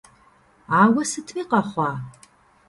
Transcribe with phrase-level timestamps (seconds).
[0.79, 1.91] Ауэ сытми къэхъуа!